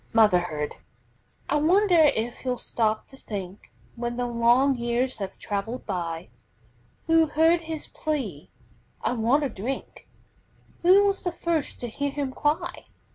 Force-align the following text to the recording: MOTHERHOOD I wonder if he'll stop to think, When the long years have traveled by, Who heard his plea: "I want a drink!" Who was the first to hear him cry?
MOTHERHOOD 0.13 0.77
I 1.47 1.57
wonder 1.57 2.05
if 2.15 2.39
he'll 2.39 2.57
stop 2.57 3.05
to 3.09 3.17
think, 3.17 3.71
When 3.95 4.17
the 4.17 4.25
long 4.25 4.73
years 4.73 5.19
have 5.19 5.37
traveled 5.37 5.85
by, 5.85 6.29
Who 7.05 7.27
heard 7.27 7.61
his 7.61 7.85
plea: 7.85 8.49
"I 9.03 9.13
want 9.13 9.43
a 9.43 9.49
drink!" 9.49 10.07
Who 10.81 11.03
was 11.05 11.21
the 11.23 11.31
first 11.31 11.79
to 11.81 11.87
hear 11.87 12.09
him 12.09 12.31
cry? 12.33 12.85